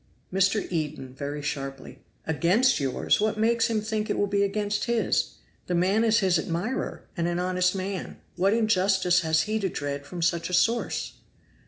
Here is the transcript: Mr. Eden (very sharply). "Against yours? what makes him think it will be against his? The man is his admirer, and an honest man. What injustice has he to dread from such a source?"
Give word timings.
Mr. 0.33 0.65
Eden 0.71 1.13
(very 1.13 1.43
sharply). 1.43 1.99
"Against 2.25 2.79
yours? 2.79 3.21
what 3.21 3.37
makes 3.37 3.67
him 3.69 3.81
think 3.81 4.09
it 4.09 4.17
will 4.17 4.25
be 4.25 4.41
against 4.41 4.85
his? 4.85 5.35
The 5.67 5.75
man 5.75 6.03
is 6.03 6.21
his 6.21 6.39
admirer, 6.39 7.03
and 7.15 7.27
an 7.27 7.37
honest 7.37 7.75
man. 7.75 8.19
What 8.35 8.51
injustice 8.55 9.19
has 9.19 9.41
he 9.43 9.59
to 9.59 9.69
dread 9.69 10.07
from 10.07 10.23
such 10.23 10.49
a 10.49 10.55
source?" 10.55 11.17